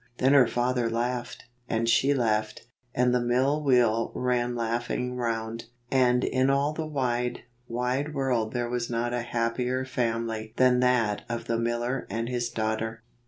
[0.17, 6.23] Then her father laughed, and she laughed, and the mill wheel ran laughing round, and
[6.23, 11.45] in all the wide, wide world there was not a happier family than that of
[11.45, 13.03] the miller and his daughter.